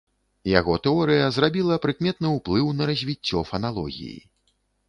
Яго 0.59 0.77
тэорыя 0.87 1.27
зрабіла 1.35 1.77
прыкметны 1.85 2.33
ўплыў 2.39 2.73
на 2.81 2.91
развіццё 2.93 3.47
фаналогіі. 3.51 4.19